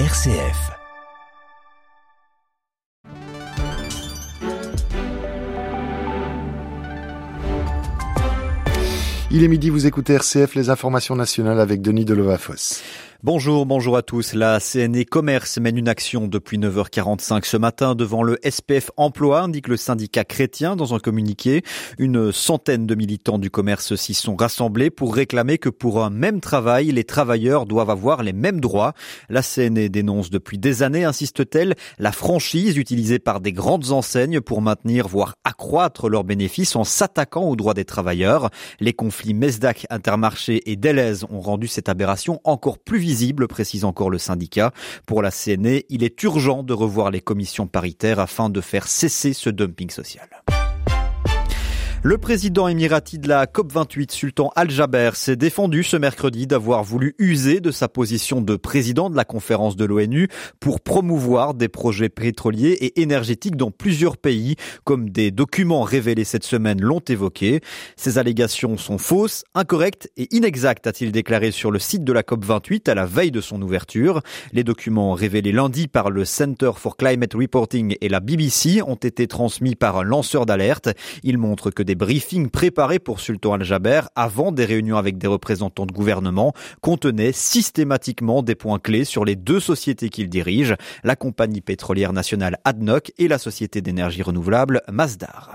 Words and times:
RCF. 0.00 0.72
Il 9.30 9.44
est 9.44 9.48
midi, 9.48 9.70
vous 9.70 9.86
écoutez 9.86 10.14
RCF, 10.14 10.56
les 10.56 10.70
informations 10.70 11.14
nationales 11.14 11.60
avec 11.60 11.80
Denis 11.80 12.04
Delovafos. 12.04 12.82
Bonjour, 13.24 13.64
bonjour 13.64 13.96
à 13.96 14.02
tous. 14.02 14.34
La 14.34 14.60
CNE 14.60 15.02
Commerce 15.06 15.56
mène 15.56 15.78
une 15.78 15.88
action 15.88 16.28
depuis 16.28 16.58
9h45 16.58 17.46
ce 17.46 17.56
matin 17.56 17.94
devant 17.94 18.22
le 18.22 18.38
SPF 18.46 18.90
Emploi, 18.98 19.40
indique 19.40 19.68
le 19.68 19.78
syndicat 19.78 20.24
chrétien 20.24 20.76
dans 20.76 20.92
un 20.92 20.98
communiqué. 20.98 21.62
Une 21.96 22.32
centaine 22.32 22.86
de 22.86 22.94
militants 22.94 23.38
du 23.38 23.50
commerce 23.50 23.94
s'y 23.94 24.12
sont 24.12 24.36
rassemblés 24.36 24.90
pour 24.90 25.14
réclamer 25.14 25.56
que 25.56 25.70
pour 25.70 26.04
un 26.04 26.10
même 26.10 26.42
travail, 26.42 26.92
les 26.92 27.04
travailleurs 27.04 27.64
doivent 27.64 27.88
avoir 27.88 28.22
les 28.22 28.34
mêmes 28.34 28.60
droits. 28.60 28.92
La 29.30 29.40
CNE 29.40 29.88
dénonce 29.88 30.28
depuis 30.28 30.58
des 30.58 30.82
années, 30.82 31.04
insiste-t-elle, 31.04 31.76
la 31.98 32.12
franchise 32.12 32.76
utilisée 32.76 33.20
par 33.20 33.40
des 33.40 33.54
grandes 33.54 33.90
enseignes 33.90 34.42
pour 34.42 34.60
maintenir, 34.60 35.08
voire 35.08 35.36
accroître 35.44 36.10
leurs 36.10 36.24
bénéfices 36.24 36.76
en 36.76 36.84
s'attaquant 36.84 37.44
aux 37.44 37.56
droits 37.56 37.72
des 37.72 37.86
travailleurs. 37.86 38.50
Les 38.80 38.92
conflits 38.92 39.32
Mesdac, 39.32 39.86
Intermarché 39.88 40.70
et 40.70 40.76
Deleuze 40.76 41.24
ont 41.30 41.40
rendu 41.40 41.68
cette 41.68 41.88
aberration 41.88 42.38
encore 42.44 42.78
plus 42.78 42.98
visible 42.98 43.13
précise 43.48 43.84
encore 43.84 44.10
le 44.10 44.18
syndicat. 44.18 44.72
Pour 45.06 45.22
la 45.22 45.30
CNE, 45.30 45.82
il 45.88 46.02
est 46.02 46.22
urgent 46.22 46.62
de 46.62 46.72
revoir 46.72 47.10
les 47.10 47.20
commissions 47.20 47.66
paritaires 47.66 48.18
afin 48.18 48.50
de 48.50 48.60
faire 48.60 48.88
cesser 48.88 49.32
ce 49.32 49.50
dumping 49.50 49.90
social. 49.90 50.28
Le 52.06 52.18
président 52.18 52.68
émirati 52.68 53.18
de 53.18 53.28
la 53.28 53.46
COP28, 53.46 54.12
Sultan 54.12 54.52
Al-Jaber, 54.56 55.12
s'est 55.14 55.36
défendu 55.36 55.82
ce 55.82 55.96
mercredi 55.96 56.46
d'avoir 56.46 56.84
voulu 56.84 57.14
user 57.18 57.60
de 57.60 57.70
sa 57.70 57.88
position 57.88 58.42
de 58.42 58.56
président 58.56 59.08
de 59.08 59.16
la 59.16 59.24
conférence 59.24 59.74
de 59.74 59.86
l'ONU 59.86 60.28
pour 60.60 60.82
promouvoir 60.82 61.54
des 61.54 61.68
projets 61.68 62.10
pétroliers 62.10 62.72
et 62.72 63.00
énergétiques 63.00 63.56
dans 63.56 63.70
plusieurs 63.70 64.18
pays, 64.18 64.56
comme 64.84 65.08
des 65.08 65.30
documents 65.30 65.80
révélés 65.80 66.24
cette 66.24 66.44
semaine 66.44 66.78
l'ont 66.82 67.00
évoqué. 67.00 67.62
Ces 67.96 68.18
allégations 68.18 68.76
sont 68.76 68.98
fausses, 68.98 69.42
incorrectes 69.54 70.10
et 70.18 70.28
inexactes, 70.36 70.86
a-t-il 70.86 71.10
déclaré 71.10 71.52
sur 71.52 71.70
le 71.70 71.78
site 71.78 72.04
de 72.04 72.12
la 72.12 72.20
COP28 72.20 72.90
à 72.90 72.94
la 72.94 73.06
veille 73.06 73.30
de 73.30 73.40
son 73.40 73.62
ouverture. 73.62 74.20
Les 74.52 74.62
documents 74.62 75.14
révélés 75.14 75.52
lundi 75.52 75.88
par 75.88 76.10
le 76.10 76.26
Center 76.26 76.72
for 76.76 76.98
Climate 76.98 77.32
Reporting 77.32 77.96
et 78.02 78.10
la 78.10 78.20
BBC 78.20 78.82
ont 78.82 78.94
été 78.94 79.26
transmis 79.26 79.74
par 79.74 79.96
un 79.96 80.04
lanceur 80.04 80.44
d'alerte. 80.44 80.90
Des 81.94 81.96
briefings 81.96 82.50
préparés 82.50 82.98
pour 82.98 83.20
Sultan 83.20 83.52
Al-Jaber 83.52 84.00
avant 84.16 84.50
des 84.50 84.64
réunions 84.64 84.96
avec 84.96 85.16
des 85.16 85.28
représentants 85.28 85.86
de 85.86 85.92
gouvernement 85.92 86.52
contenaient 86.80 87.30
systématiquement 87.30 88.42
des 88.42 88.56
points 88.56 88.80
clés 88.80 89.04
sur 89.04 89.24
les 89.24 89.36
deux 89.36 89.60
sociétés 89.60 90.08
qu'il 90.08 90.28
dirige, 90.28 90.74
la 91.04 91.14
compagnie 91.14 91.60
pétrolière 91.60 92.12
nationale 92.12 92.58
ADNOC 92.64 93.12
et 93.18 93.28
la 93.28 93.38
société 93.38 93.80
d'énergie 93.80 94.22
renouvelable 94.22 94.82
Masdar. 94.90 95.54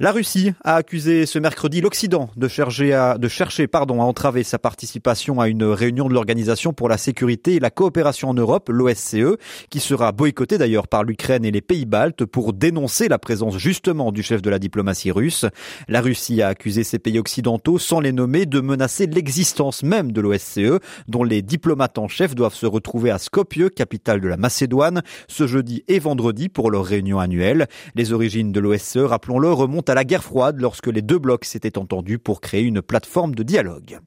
La 0.00 0.12
Russie 0.12 0.52
a 0.62 0.76
accusé 0.76 1.26
ce 1.26 1.40
mercredi 1.40 1.80
l'Occident 1.80 2.30
de 2.36 2.46
chercher, 2.46 2.94
à, 2.94 3.18
de 3.18 3.26
chercher 3.26 3.66
pardon, 3.66 4.00
à 4.00 4.04
entraver 4.04 4.44
sa 4.44 4.56
participation 4.56 5.40
à 5.40 5.48
une 5.48 5.64
réunion 5.64 6.06
de 6.06 6.14
l'Organisation 6.14 6.72
pour 6.72 6.88
la 6.88 6.96
sécurité 6.96 7.56
et 7.56 7.58
la 7.58 7.70
coopération 7.70 8.28
en 8.28 8.34
Europe, 8.34 8.68
l'OSCE, 8.68 9.36
qui 9.70 9.80
sera 9.80 10.12
boycottée 10.12 10.56
d'ailleurs 10.56 10.86
par 10.86 11.02
l'Ukraine 11.02 11.44
et 11.44 11.50
les 11.50 11.62
pays 11.62 11.84
baltes 11.84 12.24
pour 12.24 12.52
dénoncer 12.52 13.08
la 13.08 13.18
présence 13.18 13.58
justement 13.58 14.12
du 14.12 14.22
chef 14.22 14.40
de 14.40 14.50
la 14.50 14.60
diplomatie 14.60 15.10
russe. 15.10 15.46
La 15.88 16.00
Russie 16.00 16.42
a 16.42 16.46
accusé 16.46 16.84
ces 16.84 17.00
pays 17.00 17.18
occidentaux, 17.18 17.80
sans 17.80 17.98
les 17.98 18.12
nommer, 18.12 18.46
de 18.46 18.60
menacer 18.60 19.08
l'existence 19.08 19.82
même 19.82 20.12
de 20.12 20.20
l'OSCE, 20.20 20.78
dont 21.08 21.24
les 21.24 21.42
diplomates 21.42 21.98
en 21.98 22.06
chef 22.06 22.36
doivent 22.36 22.54
se 22.54 22.66
retrouver 22.66 23.10
à 23.10 23.18
Skopje, 23.18 23.70
capitale 23.74 24.20
de 24.20 24.28
la 24.28 24.36
Macédoine, 24.36 25.02
ce 25.26 25.48
jeudi 25.48 25.82
et 25.88 25.98
vendredi 25.98 26.48
pour 26.48 26.70
leur 26.70 26.84
réunion 26.84 27.18
annuelle. 27.18 27.66
Les 27.96 28.12
origines 28.12 28.52
de 28.52 28.60
l'OSCE, 28.60 28.98
rappelons-le, 28.98 29.50
remontent 29.50 29.87
à 29.88 29.94
la 29.94 30.04
guerre 30.04 30.24
froide 30.24 30.60
lorsque 30.60 30.86
les 30.86 31.02
deux 31.02 31.18
blocs 31.18 31.44
s'étaient 31.44 31.78
entendus 31.78 32.18
pour 32.18 32.40
créer 32.40 32.62
une 32.62 32.82
plateforme 32.82 33.34
de 33.34 33.42
dialogue. 33.42 34.00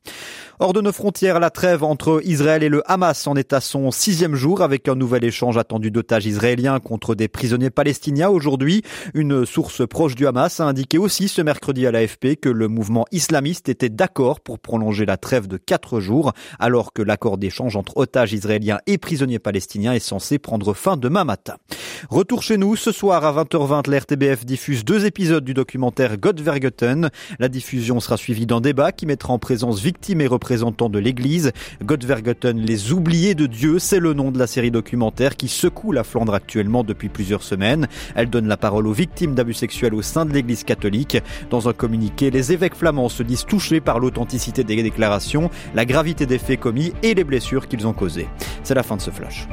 Hors 0.60 0.74
de 0.74 0.82
nos 0.82 0.92
frontières, 0.92 1.40
la 1.40 1.50
trêve 1.50 1.84
entre 1.84 2.22
Israël 2.24 2.62
et 2.62 2.70
le 2.70 2.84
Hamas 2.86 3.26
en 3.26 3.36
est 3.36 3.52
à 3.52 3.62
son 3.62 3.90
sixième 3.90 4.36
jour 4.36 4.62
avec 4.62 4.88
un 4.88 4.94
nouvel 4.94 5.24
échange 5.24 5.58
attendu 5.58 5.90
d'otages 5.90 6.28
israéliens 6.28 6.80
contre 6.80 7.16
des 7.16 7.28
prisonniers 7.28 7.72
palestiniens 7.72 8.30
aujourd'hui. 8.30 8.84
Une 9.16 9.46
source 9.46 9.88
proche 9.88 10.14
du 10.14 10.28
Hamas 10.28 10.60
a 10.60 10.66
indiqué 10.66 11.00
aussi 11.00 11.30
ce 11.30 11.42
mercredi 11.42 11.88
à 11.88 11.92
l'AFP 11.92 12.36
que 12.40 12.50
le 12.50 12.68
mouvement 12.68 13.06
islamiste 13.12 13.70
était 13.70 13.90
d'accord 13.90 14.40
pour 14.40 14.60
prolonger 14.60 15.08
la 15.08 15.18
trêve 15.18 15.48
de 15.48 15.58
quatre 15.58 16.00
jours 16.00 16.32
alors 16.60 16.94
que 16.94 17.02
l'accord 17.02 17.40
d'échange 17.40 17.76
entre 17.76 17.98
otages 17.98 18.34
israéliens 18.34 18.80
et 18.86 19.00
prisonniers 19.00 19.40
palestiniens 19.40 19.94
est 19.94 20.00
censé 20.00 20.38
prendre 20.38 20.76
fin 20.76 20.96
demain 20.96 21.24
matin. 21.24 21.56
Retour 22.10 22.42
chez 22.42 22.58
nous 22.58 22.76
ce 22.76 22.92
soir 22.92 23.24
à 23.26 23.44
20h20, 23.44 23.90
l'RTBF 23.90 24.46
diffuse 24.46 24.84
deux 24.84 25.06
épisodes 25.06 25.44
du 25.44 25.54
documentaire 25.54 26.18
Godvergeten. 26.18 27.10
La 27.40 27.48
diffusion 27.48 28.00
sera 28.00 28.18
suivie 28.18 28.46
d'un 28.46 28.60
débat 28.60 28.92
qui 28.92 29.06
mettra 29.06 29.34
en 29.34 29.40
présence 29.40 29.80
victimes 29.80 30.22
et 30.22 30.28
représentants 30.28 30.90
de 30.90 30.98
l'Église. 30.98 31.52
Godvergeten, 31.84 32.58
les 32.60 32.92
oubliés 32.92 33.36
de 33.36 33.46
Dieu, 33.46 33.78
c'est 33.78 34.00
le 34.00 34.14
nom 34.14 34.32
de 34.32 34.40
la 34.40 34.48
série 34.48 34.72
documentaire 34.72 35.36
qui 35.36 35.48
secoue 35.48 35.92
la 35.92 36.04
Flandre 36.04 36.34
actuellement 36.34 36.84
depuis 36.84 37.10
plusieurs 37.10 37.44
semaines. 37.44 37.88
Elle 38.16 38.30
donne 38.30 38.48
la 38.48 38.58
parole 38.58 38.88
aux 38.88 38.94
victimes 38.94 39.36
d'abus 39.36 39.54
sexuels 39.54 39.94
au 39.94 40.02
sein 40.02 40.26
de 40.26 40.34
l'Église 40.34 40.64
catholique. 40.64 41.18
Dans 41.50 41.70
un 41.70 41.74
communiqué, 41.74 42.32
les 42.32 42.52
évêques 42.52 42.76
flamands 42.76 43.10
se 43.10 43.24
disent 43.24 43.46
touchés 43.46 43.80
par 43.80 44.00
l'authenticité 44.00 44.64
des 44.64 44.82
déclarations, 44.82 45.50
la 45.76 45.86
gravité 45.86 46.26
des 46.26 46.40
faits 46.40 46.60
commis 46.60 46.94
et 47.04 47.14
les 47.14 47.24
blessures 47.24 47.68
qu'ils 47.68 47.86
ont 47.86 47.94
causées. 47.94 48.28
C'est 48.64 48.76
la 48.76 48.84
fin 48.84 48.98
de 48.98 49.02
ce 49.02 49.12
flash. 49.12 49.48